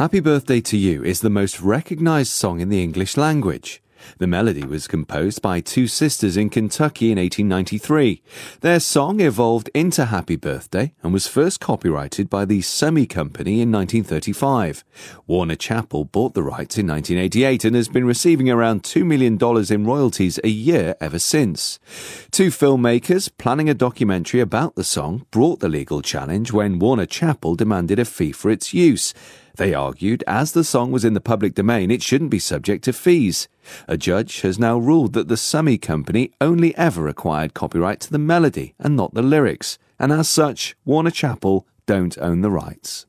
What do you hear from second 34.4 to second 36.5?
has now ruled that the Summy Company